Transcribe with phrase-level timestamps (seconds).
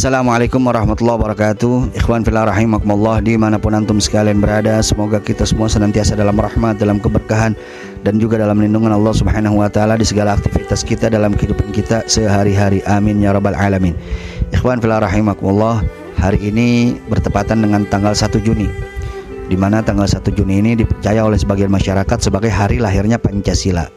[0.00, 1.92] Assalamualaikum warahmatullahi wabarakatuh.
[1.92, 6.80] Ikhwan fillah rahimakumullah Di mana pun antum sekalian berada Semoga kita semua senantiasa dalam rahmat
[6.80, 7.52] Dalam keberkahan
[8.00, 12.08] Dan juga dalam lindungan Allah subhanahu wa ta'ala Di segala aktivitas kita dalam kehidupan kita
[12.08, 12.80] Sehari-hari.
[12.88, 13.92] Amin ya rabbal alamin.
[14.56, 15.84] Ikhwan fillah rahimakumullah
[16.16, 18.72] Hari ini bertepatan dengan tanggal 1 Juni
[19.50, 23.90] di mana tanggal 1 Juni ini dipercaya oleh sebagian masyarakat sebagai hari lahirnya Pancasila.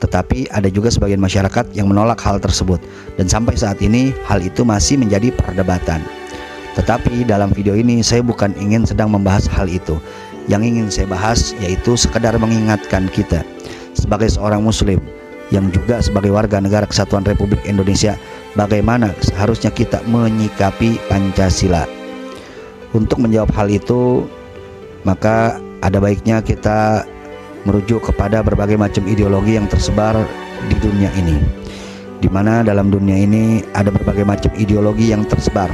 [0.00, 2.80] Tetapi ada juga sebagian masyarakat yang menolak hal tersebut
[3.20, 6.00] dan sampai saat ini hal itu masih menjadi perdebatan.
[6.74, 10.00] Tetapi dalam video ini saya bukan ingin sedang membahas hal itu.
[10.48, 13.44] Yang ingin saya bahas yaitu sekedar mengingatkan kita
[13.92, 14.98] sebagai seorang muslim
[15.52, 18.16] yang juga sebagai warga negara kesatuan Republik Indonesia
[18.54, 21.84] bagaimana seharusnya kita menyikapi Pancasila.
[22.96, 24.26] Untuk menjawab hal itu
[25.04, 27.04] maka ada baiknya kita
[27.68, 30.16] merujuk kepada berbagai macam ideologi yang tersebar
[30.68, 31.36] di dunia ini.
[32.20, 35.72] Di mana dalam dunia ini ada berbagai macam ideologi yang tersebar.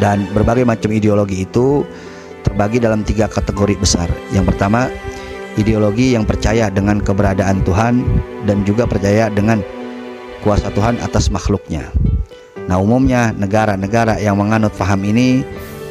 [0.00, 1.84] Dan berbagai macam ideologi itu
[2.42, 4.08] terbagi dalam tiga kategori besar.
[4.32, 4.88] Yang pertama,
[5.60, 8.02] ideologi yang percaya dengan keberadaan Tuhan
[8.48, 9.62] dan juga percaya dengan
[10.42, 11.88] kuasa Tuhan atas makhluknya.
[12.64, 15.44] Nah, umumnya negara-negara yang menganut faham ini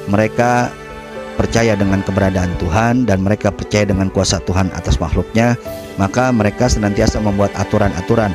[0.09, 0.73] mereka
[1.35, 5.57] percaya dengan keberadaan Tuhan dan mereka percaya dengan kuasa Tuhan atas makhluknya,
[5.97, 8.33] maka mereka senantiasa membuat aturan-aturan,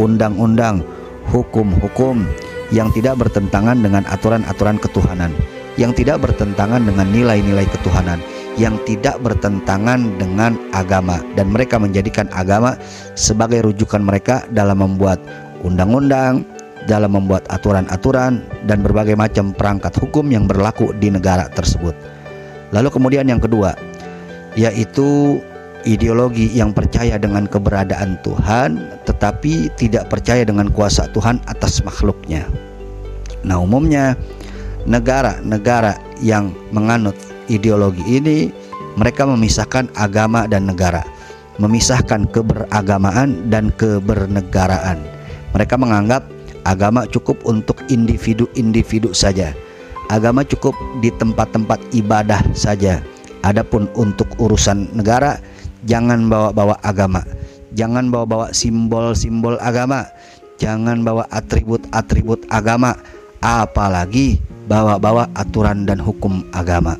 [0.00, 0.82] undang-undang,
[1.28, 2.24] hukum-hukum
[2.72, 5.32] yang tidak bertentangan dengan aturan-aturan ketuhanan,
[5.80, 8.20] yang tidak bertentangan dengan nilai-nilai ketuhanan,
[8.58, 12.74] yang tidak bertentangan dengan agama dan mereka menjadikan agama
[13.14, 15.22] sebagai rujukan mereka dalam membuat
[15.62, 16.42] undang-undang,
[16.90, 22.17] dalam membuat aturan-aturan dan berbagai macam perangkat hukum yang berlaku di negara tersebut.
[22.72, 23.72] Lalu kemudian yang kedua
[24.58, 25.38] yaitu
[25.86, 32.44] ideologi yang percaya dengan keberadaan Tuhan tetapi tidak percaya dengan kuasa Tuhan atas makhluknya.
[33.46, 34.18] Nah, umumnya
[34.84, 37.14] negara-negara yang menganut
[37.46, 38.50] ideologi ini
[38.98, 41.06] mereka memisahkan agama dan negara,
[41.62, 44.98] memisahkan keberagamaan dan kebernegaraan.
[45.54, 46.26] Mereka menganggap
[46.66, 49.54] agama cukup untuk individu-individu saja
[50.08, 50.74] agama cukup
[51.04, 53.00] di tempat-tempat ibadah saja.
[53.46, 55.38] Adapun untuk urusan negara
[55.86, 57.22] jangan bawa-bawa agama.
[57.76, 60.08] Jangan bawa-bawa simbol-simbol agama.
[60.58, 62.98] Jangan bawa atribut-atribut agama,
[63.38, 66.98] apalagi bawa-bawa aturan dan hukum agama.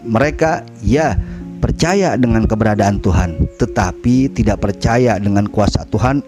[0.00, 1.12] Mereka ya
[1.60, 6.24] percaya dengan keberadaan Tuhan, tetapi tidak percaya dengan kuasa Tuhan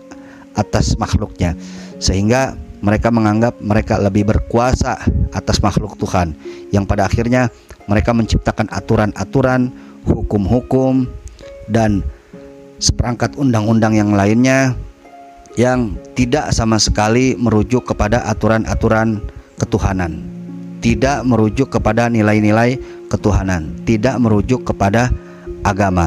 [0.61, 1.57] atas makhluknya.
[1.97, 4.99] Sehingga mereka menganggap mereka lebih berkuasa
[5.35, 6.35] atas makhluk Tuhan
[6.71, 7.51] yang pada akhirnya
[7.89, 9.73] mereka menciptakan aturan-aturan,
[10.05, 11.09] hukum-hukum
[11.73, 12.05] dan
[12.79, 14.77] seperangkat undang-undang yang lainnya
[15.59, 19.19] yang tidak sama sekali merujuk kepada aturan-aturan
[19.59, 20.23] ketuhanan,
[20.79, 22.79] tidak merujuk kepada nilai-nilai
[23.11, 25.11] ketuhanan, tidak merujuk kepada
[25.67, 26.07] agama.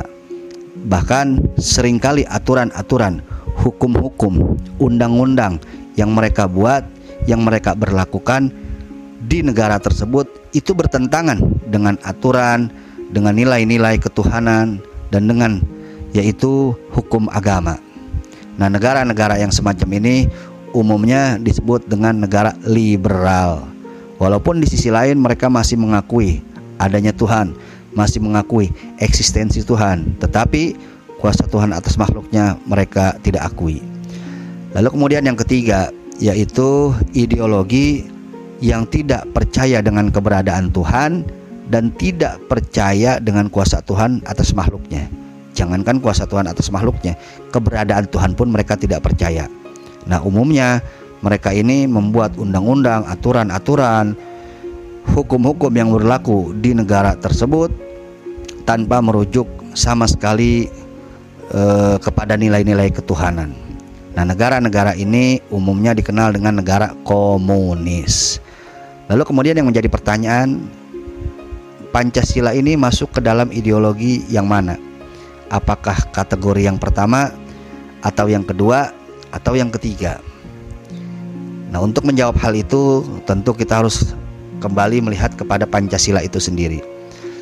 [0.88, 3.20] Bahkan sering kali aturan-aturan,
[3.60, 5.60] hukum-hukum, undang-undang
[5.96, 6.86] yang mereka buat,
[7.28, 8.50] yang mereka berlakukan
[9.28, 11.38] di negara tersebut itu bertentangan
[11.70, 12.74] dengan aturan,
[13.12, 14.82] dengan nilai-nilai ketuhanan
[15.12, 15.62] dan dengan
[16.12, 17.80] yaitu hukum agama.
[18.60, 20.28] Nah, negara-negara yang semacam ini
[20.76, 23.68] umumnya disebut dengan negara liberal.
[24.20, 26.44] Walaupun di sisi lain mereka masih mengakui
[26.78, 27.56] adanya Tuhan,
[27.96, 28.70] masih mengakui
[29.02, 30.78] eksistensi Tuhan, tetapi
[31.18, 33.91] kuasa Tuhan atas makhluknya mereka tidak akui.
[34.72, 38.08] Lalu kemudian yang ketiga yaitu ideologi
[38.62, 41.26] yang tidak percaya dengan keberadaan Tuhan
[41.74, 45.10] dan tidak percaya dengan kuasa Tuhan atas makhluknya.
[45.52, 47.18] Jangankan kuasa Tuhan atas makhluknya,
[47.52, 49.52] keberadaan Tuhan pun mereka tidak percaya.
[50.08, 50.80] Nah, umumnya
[51.20, 54.16] mereka ini membuat undang-undang, aturan-aturan,
[55.12, 57.74] hukum-hukum yang berlaku di negara tersebut
[58.64, 60.72] tanpa merujuk sama sekali
[61.52, 63.71] eh, kepada nilai-nilai ketuhanan.
[64.12, 68.44] Nah, negara-negara ini umumnya dikenal dengan negara komunis.
[69.08, 70.68] Lalu kemudian yang menjadi pertanyaan,
[71.92, 74.80] Pancasila ini masuk ke dalam ideologi yang mana?
[75.52, 77.32] Apakah kategori yang pertama
[78.00, 78.96] atau yang kedua
[79.36, 80.24] atau yang ketiga?
[81.72, 84.16] Nah, untuk menjawab hal itu, tentu kita harus
[84.64, 86.84] kembali melihat kepada Pancasila itu sendiri.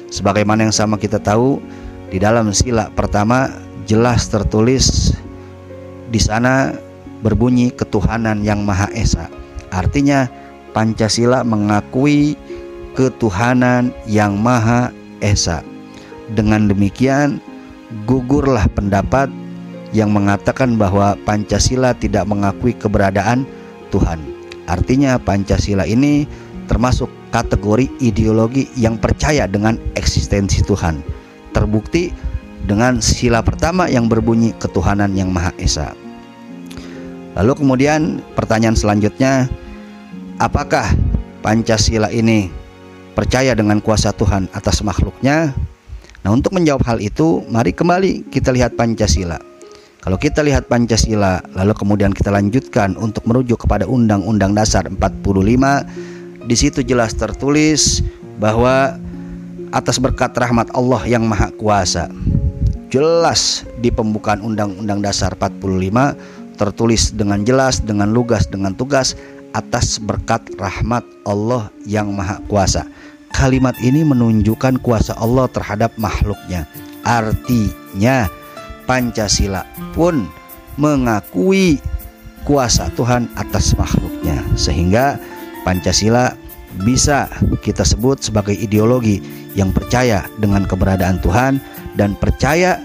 [0.09, 1.61] Sebagaimana yang sama kita tahu,
[2.09, 3.53] di dalam sila pertama
[3.85, 5.13] jelas tertulis
[6.09, 6.73] di sana
[7.21, 9.29] berbunyi ketuhanan yang Maha Esa.
[9.69, 10.25] Artinya
[10.73, 12.37] Pancasila mengakui
[12.97, 15.61] ketuhanan yang Maha Esa.
[16.33, 17.41] Dengan demikian
[18.05, 19.29] gugurlah pendapat
[19.93, 23.45] yang mengatakan bahwa Pancasila tidak mengakui keberadaan
[23.89, 24.21] Tuhan.
[24.69, 26.29] Artinya Pancasila ini
[26.69, 31.01] termasuk kategori ideologi yang percaya dengan eksistensi Tuhan.
[31.57, 32.13] Terbukti
[32.65, 35.95] dengan sila pertama yang berbunyi ketuhanan yang Maha Esa.
[37.37, 39.47] Lalu kemudian pertanyaan selanjutnya,
[40.41, 40.91] apakah
[41.39, 42.51] Pancasila ini
[43.15, 45.55] percaya dengan kuasa Tuhan atas makhluknya?
[46.19, 49.39] Nah, untuk menjawab hal itu, mari kembali kita lihat Pancasila.
[49.99, 54.99] Kalau kita lihat Pancasila, lalu kemudian kita lanjutkan untuk merujuk kepada Undang-Undang Dasar 45,
[56.47, 58.03] di situ jelas tertulis
[58.39, 58.95] bahwa
[59.75, 62.07] atas berkat rahmat Allah yang Maha Kuasa.
[62.89, 69.13] Jelas di pembukaan Undang-Undang Dasar 45 tertulis dengan jelas, dengan lugas, dengan tugas
[69.53, 72.89] atas berkat rahmat Allah yang Maha Kuasa.
[73.29, 76.65] Kalimat ini menunjukkan kuasa Allah terhadap makhluknya.
[77.05, 78.25] Artinya
[78.89, 80.25] Pancasila pun
[80.81, 81.77] mengakui
[82.41, 85.21] kuasa Tuhan atas makhluknya sehingga
[85.61, 86.33] Pancasila
[86.81, 87.29] bisa
[87.61, 89.21] kita sebut sebagai ideologi
[89.53, 91.61] yang percaya dengan keberadaan Tuhan
[91.95, 92.77] dan percaya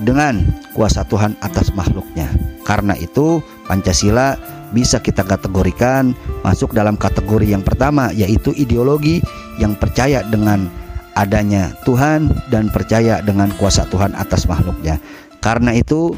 [0.00, 0.40] dengan
[0.72, 2.28] kuasa Tuhan atas makhluknya.
[2.64, 4.38] Karena itu Pancasila
[4.70, 6.14] bisa kita kategorikan
[6.46, 9.18] masuk dalam kategori yang pertama yaitu ideologi
[9.58, 10.70] yang percaya dengan
[11.18, 15.02] adanya Tuhan dan percaya dengan kuasa Tuhan atas makhluknya.
[15.42, 16.14] Karena itu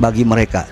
[0.00, 0.64] bagi mereka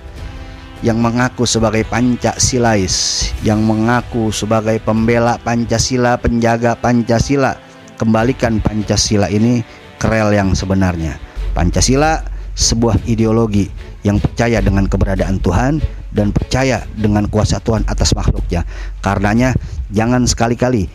[0.83, 7.55] yang mengaku sebagai Pancasilais, yang mengaku sebagai pembela Pancasila, penjaga Pancasila,
[7.95, 9.63] kembalikan Pancasila ini
[10.03, 11.15] ke rel yang sebenarnya.
[11.55, 12.19] Pancasila
[12.59, 13.71] sebuah ideologi
[14.03, 15.79] yang percaya dengan keberadaan Tuhan
[16.11, 18.67] dan percaya dengan kuasa Tuhan atas makhluknya.
[18.99, 19.55] Karenanya
[19.95, 20.91] jangan sekali-kali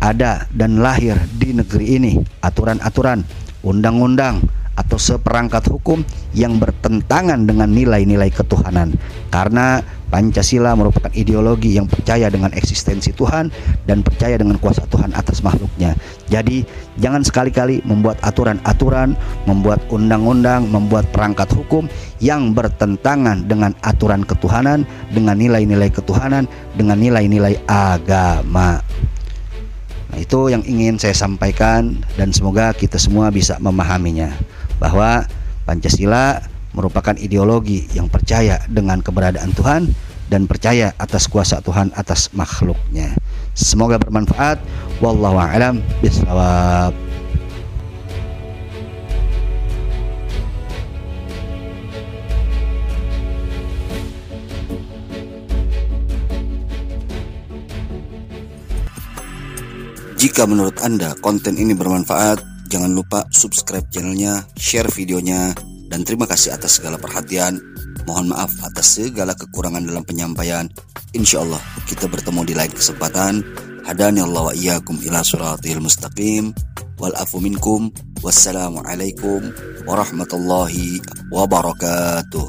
[0.00, 3.28] ada dan lahir di negeri ini aturan-aturan,
[3.60, 4.40] undang-undang,
[4.76, 6.04] atau seperangkat hukum
[6.36, 8.92] yang bertentangan dengan nilai-nilai ketuhanan
[9.32, 13.50] karena Pancasila merupakan ideologi yang percaya dengan eksistensi Tuhan
[13.90, 15.98] dan percaya dengan kuasa Tuhan atas makhluknya.
[16.30, 16.62] Jadi,
[17.02, 19.18] jangan sekali-kali membuat aturan-aturan,
[19.50, 21.90] membuat undang-undang, membuat perangkat hukum
[22.22, 26.46] yang bertentangan dengan aturan ketuhanan, dengan nilai-nilai ketuhanan,
[26.78, 28.78] dengan nilai-nilai agama.
[30.06, 34.30] Nah, itu yang ingin saya sampaikan dan semoga kita semua bisa memahaminya
[34.78, 35.26] bahwa
[35.66, 39.88] Pancasila merupakan ideologi yang percaya dengan keberadaan Tuhan
[40.28, 43.16] dan percaya atas kuasa Tuhan atas makhluknya.
[43.56, 44.60] Semoga bermanfaat.
[45.00, 46.92] Wallahu a'lam bishawab.
[60.16, 65.54] Jika menurut Anda konten ini bermanfaat, Jangan lupa subscribe channelnya, share videonya,
[65.86, 67.58] dan terima kasih atas segala perhatian.
[68.06, 70.70] Mohon maaf atas segala kekurangan dalam penyampaian.
[71.14, 73.42] Insya Allah kita bertemu di lain kesempatan.
[73.86, 76.54] Hadani Allah wa iyyakum ila suratil mustaqim.
[76.98, 77.90] Wal afu minkum.
[78.22, 79.50] Wassalamualaikum
[79.86, 80.98] warahmatullahi
[81.30, 82.46] wabarakatuh.